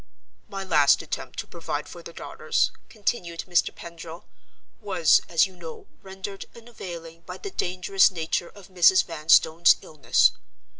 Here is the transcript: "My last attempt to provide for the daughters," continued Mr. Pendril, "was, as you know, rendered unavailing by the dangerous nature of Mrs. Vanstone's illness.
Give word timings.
"My 0.49 0.63
last 0.63 1.03
attempt 1.03 1.37
to 1.37 1.45
provide 1.47 1.87
for 1.87 2.01
the 2.01 2.11
daughters," 2.11 2.71
continued 2.89 3.43
Mr. 3.47 3.69
Pendril, 3.75 4.25
"was, 4.81 5.21
as 5.29 5.45
you 5.45 5.55
know, 5.55 5.85
rendered 6.01 6.47
unavailing 6.55 7.21
by 7.27 7.37
the 7.37 7.51
dangerous 7.51 8.09
nature 8.09 8.49
of 8.49 8.67
Mrs. 8.69 9.05
Vanstone's 9.05 9.75
illness. 9.83 10.31